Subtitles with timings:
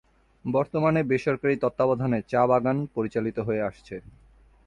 [0.45, 3.95] বর্তমানে বেসরকারি তত্ত্বাবধানে চা বাগান পরিচালিত হয়ে আসছে।